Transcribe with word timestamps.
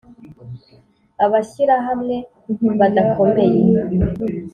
Abashyirahamwe 1.25 2.15
badakomeye 2.79 3.59